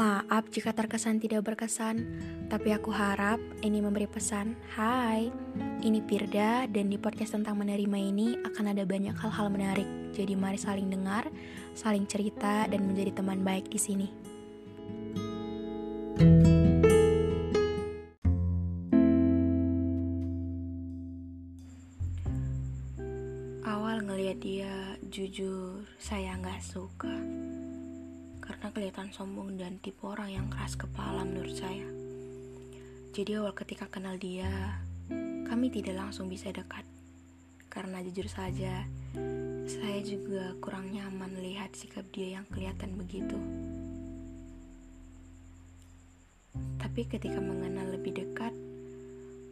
Maaf 0.00 0.48
jika 0.48 0.72
terkesan 0.72 1.20
tidak 1.20 1.44
berkesan, 1.44 2.08
tapi 2.48 2.72
aku 2.72 2.88
harap 2.88 3.36
ini 3.60 3.84
memberi 3.84 4.08
pesan. 4.08 4.56
Hai, 4.72 5.28
ini 5.84 6.00
Pirda 6.00 6.64
dan 6.72 6.88
di 6.88 6.96
podcast 6.96 7.36
tentang 7.36 7.60
menerima 7.60 7.98
ini 8.00 8.32
akan 8.40 8.72
ada 8.72 8.88
banyak 8.88 9.12
hal-hal 9.12 9.52
menarik. 9.52 9.84
Jadi 10.16 10.32
mari 10.40 10.56
saling 10.56 10.88
dengar, 10.88 11.28
saling 11.76 12.08
cerita 12.08 12.64
dan 12.64 12.80
menjadi 12.88 13.20
teman 13.20 13.44
baik 13.44 13.68
di 13.68 13.76
sini. 13.76 14.08
Awal 23.68 24.08
ngeliat 24.08 24.40
dia, 24.40 24.96
jujur 25.12 25.84
saya 26.00 26.40
nggak 26.40 26.64
suka 26.64 27.12
karena 28.60 28.76
kelihatan 28.76 29.08
sombong 29.08 29.56
dan 29.56 29.80
tipe 29.80 30.04
orang 30.04 30.36
yang 30.36 30.46
keras 30.52 30.76
kepala 30.76 31.24
menurut 31.24 31.56
saya. 31.56 31.88
Jadi 33.16 33.40
awal 33.40 33.56
ketika 33.56 33.88
kenal 33.88 34.20
dia, 34.20 34.76
kami 35.48 35.72
tidak 35.72 35.96
langsung 35.96 36.28
bisa 36.28 36.52
dekat. 36.52 36.84
Karena 37.72 38.04
jujur 38.04 38.28
saja, 38.28 38.84
saya 39.64 39.98
juga 40.04 40.52
kurang 40.60 40.92
nyaman 40.92 41.40
lihat 41.40 41.72
sikap 41.72 42.04
dia 42.12 42.36
yang 42.36 42.44
kelihatan 42.52 43.00
begitu. 43.00 43.40
Tapi 46.76 47.08
ketika 47.08 47.40
mengenal 47.40 47.96
lebih 47.96 48.12
dekat, 48.12 48.52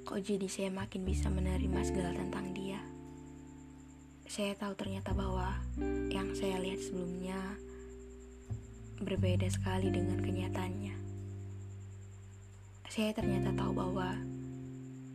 kok 0.05 0.21
jadi 0.21 0.53
saya 0.53 0.69
makin 0.69 1.09
bisa 1.09 1.33
menerima 1.33 1.81
segala 1.81 2.13
tentang 2.13 2.53
dia. 2.53 2.85
Saya 4.29 4.53
tahu 4.53 4.77
ternyata 4.77 5.17
bahwa 5.17 5.57
yang 6.13 6.37
saya 6.37 6.61
lihat 6.61 6.85
sebelumnya 6.85 7.41
berbeda 8.99 9.47
sekali 9.47 9.95
dengan 9.95 10.19
kenyataannya. 10.19 10.95
Saya 12.91 13.15
ternyata 13.15 13.55
tahu 13.55 13.73
bahwa 13.79 14.11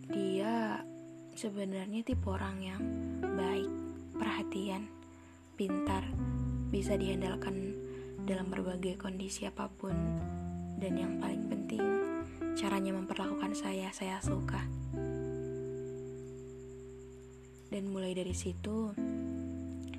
dia 0.07 0.79
sebenarnya 1.35 2.05
tipe 2.07 2.23
orang 2.31 2.57
yang 2.63 2.81
baik, 3.35 3.67
perhatian, 4.15 4.87
pintar, 5.59 6.07
bisa 6.71 6.95
diandalkan 6.95 7.75
dalam 8.23 8.47
berbagai 8.47 8.95
kondisi 8.95 9.43
apa 9.43 9.67
pun, 9.67 9.91
dan 10.79 10.95
yang 10.95 11.19
paling 11.19 11.43
penting, 11.51 11.83
caranya 12.55 12.95
memperlakukan 12.95 13.51
saya, 13.51 13.91
saya 13.91 14.23
suka. 14.23 14.63
Dan 17.67 17.91
mulai 17.91 18.15
dari 18.15 18.31
situ, 18.31 18.95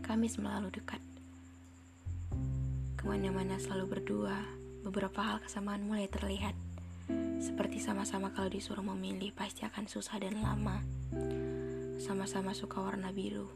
kami 0.00 0.30
selalu 0.30 0.72
dekat. 0.72 1.03
Ke 3.04 3.12
mana-mana 3.12 3.60
selalu 3.60 4.00
berdua, 4.00 4.32
beberapa 4.80 5.20
hal 5.20 5.44
kesamaan 5.44 5.84
mulai 5.84 6.08
terlihat. 6.08 6.56
Seperti 7.36 7.76
sama-sama 7.76 8.32
kalau 8.32 8.48
disuruh 8.48 8.80
memilih 8.80 9.28
pasti 9.36 9.60
akan 9.68 9.84
susah 9.84 10.16
dan 10.16 10.40
lama. 10.40 10.80
Sama-sama 12.00 12.56
suka 12.56 12.80
warna 12.80 13.12
biru. 13.12 13.52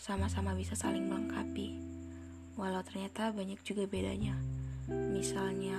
Sama-sama 0.00 0.56
bisa 0.56 0.72
saling 0.72 1.04
melengkapi. 1.04 1.84
Walau 2.56 2.80
ternyata 2.80 3.28
banyak 3.36 3.60
juga 3.60 3.84
bedanya. 3.84 4.40
Misalnya, 4.88 5.76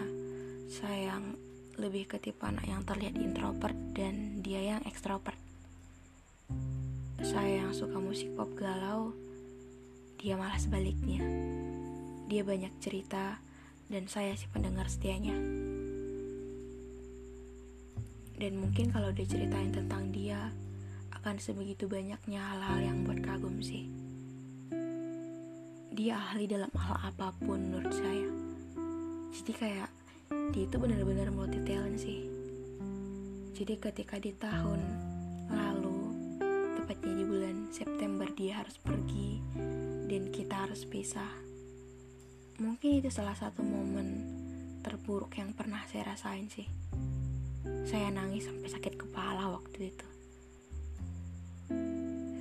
saya 0.69 1.17
yang 1.17 1.33
lebih 1.81 2.05
ke 2.05 2.21
tipe 2.21 2.45
anak 2.45 2.69
yang 2.69 2.85
terlihat 2.85 3.17
introvert 3.17 3.73
dan 3.97 4.45
dia 4.45 4.61
yang 4.61 4.85
ekstrovert. 4.85 5.41
Saya 7.25 7.65
yang 7.65 7.73
suka 7.73 7.97
musik 7.97 8.29
pop 8.37 8.53
galau, 8.53 9.17
dia 10.21 10.37
malah 10.37 10.61
sebaliknya. 10.61 11.25
Dia 12.31 12.41
banyak 12.45 12.73
cerita, 12.79 13.39
dan 13.91 14.07
saya 14.07 14.33
si 14.33 14.47
pendengar 14.49 14.87
setianya. 14.87 15.35
Dan 18.39 18.59
mungkin 18.59 18.89
kalau 18.91 19.13
dia 19.13 19.27
ceritain 19.29 19.71
tentang 19.71 20.09
dia, 20.09 20.51
akan 21.13 21.39
sebegitu 21.39 21.87
banyaknya 21.87 22.41
hal-hal 22.41 22.79
yang 22.83 22.97
buat 23.07 23.23
kagum 23.23 23.63
sih. 23.63 23.87
Dia 25.93 26.19
ahli 26.19 26.49
dalam 26.49 26.73
hal 26.73 26.99
apa 26.99 27.31
pun 27.37 27.69
menurut 27.69 27.93
saya. 27.93 28.27
Jadi 29.31 29.51
kayak 29.55 29.89
dia 30.51 30.65
itu 30.65 30.75
benar-benar 30.81 31.29
multi 31.29 31.61
talent 31.63 32.01
sih. 32.01 32.27
Jadi 33.53 33.77
ketika 33.77 34.17
di 34.17 34.33
tahun 34.33 34.81
lalu, 35.53 35.99
tepatnya 36.81 37.13
di 37.13 37.25
bulan 37.29 37.55
September 37.69 38.25
dia 38.33 38.65
harus 38.65 38.75
pergi 38.81 39.37
dan 40.09 40.27
kita 40.33 40.65
harus 40.65 40.83
pisah 40.89 41.52
Mungkin 42.61 43.01
itu 43.01 43.09
salah 43.09 43.33
satu 43.33 43.65
momen 43.65 44.21
terburuk 44.85 45.33
yang 45.41 45.57
pernah 45.57 45.81
saya 45.89 46.13
rasain 46.13 46.45
sih. 46.53 46.69
Saya 47.89 48.13
nangis 48.13 48.45
sampai 48.45 48.69
sakit 48.69 48.93
kepala 48.93 49.49
waktu 49.49 49.89
itu. 49.89 50.07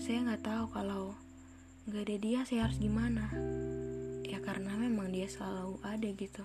Saya 0.03 0.19
nggak 0.29 0.45
tahu 0.45 0.65
kalau 0.69 1.17
nggak 1.89 2.05
ada 2.05 2.17
dia 2.21 2.41
saya 2.45 2.69
harus 2.69 2.77
gimana. 2.77 3.33
Ya 4.29 4.37
karena 4.45 4.77
memang 4.77 5.09
dia 5.09 5.31
selalu 5.33 5.81
ada 5.81 6.09
gitu. 6.13 6.45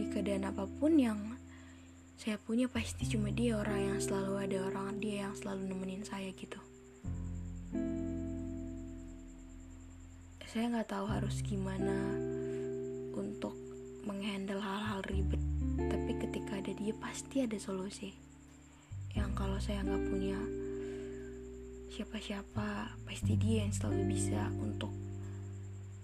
Di 0.00 0.08
keadaan 0.08 0.48
apa 0.48 0.64
pun 0.64 0.96
yang 0.96 1.36
saya 2.16 2.40
punya 2.40 2.72
pasti 2.72 3.04
cuma 3.04 3.28
dia 3.28 3.60
orang 3.60 3.96
yang 3.96 4.00
selalu 4.00 4.48
ada 4.48 4.58
orang 4.64 4.96
dia 4.96 5.28
yang 5.28 5.36
selalu 5.36 5.76
nemenin 5.76 6.08
saya 6.08 6.32
gitu. 6.32 6.56
Saya 10.50 10.66
nggak 10.66 10.90
tahu 10.90 11.06
harus 11.06 11.46
gimana 11.46 11.94
untuk 13.14 13.54
menghandle 14.02 14.58
hal-hal 14.58 14.98
ribet 15.06 15.38
tapi 15.78 16.18
ketika 16.18 16.58
ada 16.58 16.74
dia 16.74 16.90
pasti 16.98 17.46
ada 17.46 17.54
solusi. 17.54 18.10
Yang 19.14 19.30
kalau 19.38 19.62
saya 19.62 19.86
nggak 19.86 20.10
punya 20.10 20.34
siapa-siapa 21.94 22.98
pasti 23.06 23.38
dia 23.38 23.62
yang 23.62 23.70
selalu 23.70 24.10
bisa 24.10 24.50
untuk 24.58 24.90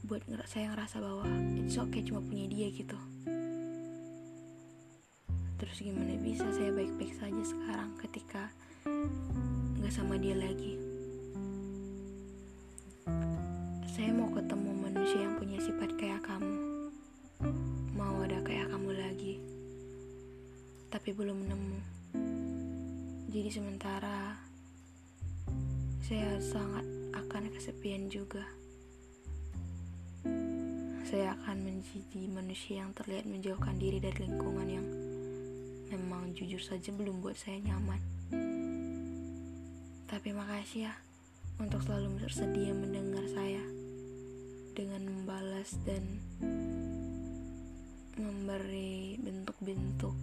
buat 0.07 0.23
saya 0.47 0.71
ngerasa 0.71 1.03
bahwa 1.03 1.27
it's 1.59 1.75
okay 1.75 2.07
cuma 2.07 2.23
punya 2.23 2.47
dia 2.47 2.71
gitu. 2.71 2.99
Terus 5.59 5.77
gimana 5.83 6.15
bisa 6.22 6.47
saya 6.54 6.71
baik-baik 6.71 7.19
saja 7.19 7.43
sekarang 7.43 7.98
ketika 7.98 8.54
nggak 9.83 9.91
sama 9.91 10.15
dia 10.22 10.39
lagi 10.39 10.85
Tapi 21.07 21.23
belum 21.23 21.39
nemu. 21.39 21.79
Jadi 23.31 23.47
sementara 23.47 24.43
saya 26.03 26.35
sangat 26.43 26.83
akan 27.15 27.47
kesepian 27.55 28.11
juga. 28.11 28.43
Saya 31.07 31.39
akan 31.39 31.63
menjadi 31.63 32.27
manusia 32.27 32.83
yang 32.83 32.91
terlihat 32.91 33.23
menjauhkan 33.23 33.79
diri 33.79 34.03
dari 34.03 34.19
lingkungan 34.27 34.67
yang 34.67 34.87
memang 35.95 36.35
jujur 36.35 36.59
saja 36.59 36.91
belum 36.91 37.23
buat 37.23 37.39
saya 37.39 37.63
nyaman. 37.63 38.03
Tapi 40.11 40.35
makasih 40.35 40.91
ya 40.91 40.95
untuk 41.63 41.87
selalu 41.87 42.19
bersedia 42.19 42.75
mendengar 42.75 43.23
saya 43.31 43.63
dengan 44.75 45.07
membalas 45.07 45.71
dan 45.87 46.03
memberi 48.16 49.21
bentuk-bentuk 49.21 50.16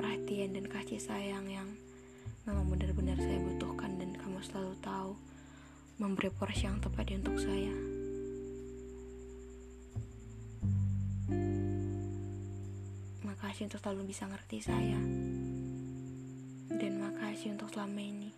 perhatian 0.00 0.56
dan 0.56 0.64
kasih 0.72 0.96
sayang 0.96 1.44
yang 1.44 1.68
memang 2.48 2.64
benar-benar 2.72 3.20
saya 3.20 3.36
butuhkan 3.44 4.00
dan 4.00 4.16
kamu 4.16 4.40
selalu 4.40 4.72
tahu 4.80 5.12
memberi 6.00 6.32
porsi 6.32 6.64
yang 6.64 6.80
tepat 6.80 7.12
untuk 7.12 7.36
saya. 7.36 7.76
Makasih 13.20 13.68
untuk 13.68 13.84
selalu 13.84 14.08
bisa 14.08 14.24
ngerti 14.24 14.58
saya. 14.64 15.00
Dan 16.72 16.92
makasih 17.04 17.52
untuk 17.52 17.68
selama 17.68 18.00
ini. 18.00 18.32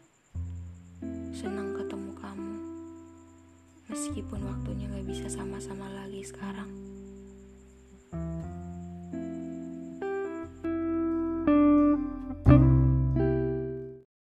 Senang 1.31 1.79
ketemu 1.79 2.11
kamu. 2.19 2.55
Meskipun 3.95 4.41
waktunya 4.43 4.91
gak 4.91 5.07
bisa 5.07 5.27
sama-sama 5.31 5.87
lagi 5.87 6.27
sekarang. 6.27 7.00